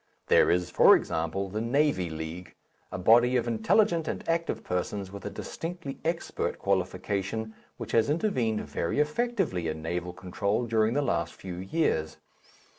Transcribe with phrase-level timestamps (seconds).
[0.29, 2.55] There is, for example, the Navy League,
[2.91, 8.61] a body of intelligent and active persons with a distinctly expert qualification which has intervened
[8.61, 12.17] very effectively in naval control during the last few years.